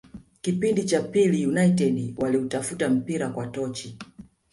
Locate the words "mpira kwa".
2.89-3.47